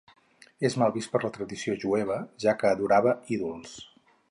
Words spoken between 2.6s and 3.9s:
que adorava ídols.